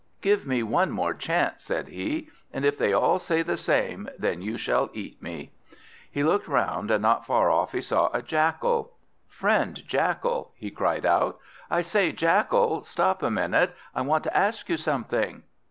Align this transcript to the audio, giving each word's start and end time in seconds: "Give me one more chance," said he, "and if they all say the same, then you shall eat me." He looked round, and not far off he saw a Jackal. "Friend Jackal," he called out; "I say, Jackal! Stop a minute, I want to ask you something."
"Give 0.23 0.47
me 0.47 0.63
one 0.63 0.89
more 0.89 1.13
chance," 1.13 1.61
said 1.61 1.89
he, 1.89 2.29
"and 2.51 2.65
if 2.65 2.75
they 2.75 2.91
all 2.91 3.19
say 3.19 3.43
the 3.43 3.55
same, 3.55 4.09
then 4.17 4.41
you 4.41 4.57
shall 4.57 4.89
eat 4.93 5.21
me." 5.21 5.51
He 6.09 6.23
looked 6.23 6.47
round, 6.47 6.89
and 6.89 7.03
not 7.03 7.23
far 7.23 7.51
off 7.51 7.73
he 7.73 7.81
saw 7.81 8.09
a 8.11 8.23
Jackal. 8.23 8.93
"Friend 9.27 9.79
Jackal," 9.87 10.53
he 10.55 10.71
called 10.71 11.05
out; 11.05 11.37
"I 11.69 11.83
say, 11.83 12.11
Jackal! 12.11 12.81
Stop 12.83 13.21
a 13.21 13.29
minute, 13.29 13.75
I 13.93 14.01
want 14.01 14.23
to 14.23 14.35
ask 14.35 14.67
you 14.69 14.77
something." 14.77 15.43